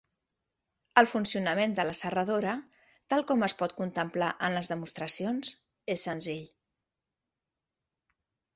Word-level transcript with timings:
El 1.01 1.07
funcionament 1.09 1.75
de 1.79 1.85
la 1.89 1.93
serradora, 1.99 2.55
tal 3.15 3.25
com 3.33 3.45
es 3.49 3.55
pot 3.61 3.77
contemplar 3.83 4.31
en 4.49 4.57
les 4.59 4.73
demostracions, 4.73 5.53
és 5.97 6.07
senzill. 6.09 6.43